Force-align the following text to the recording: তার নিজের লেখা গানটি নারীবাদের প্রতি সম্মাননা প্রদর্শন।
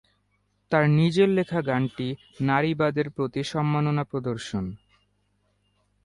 তার 0.71 0.85
নিজের 0.89 1.29
লেখা 1.29 1.59
গানটি 1.61 2.07
নারীবাদের 2.41 3.07
প্রতি 3.09 3.41
সম্মাননা 3.43 4.03
প্রদর্শন। 4.03 4.65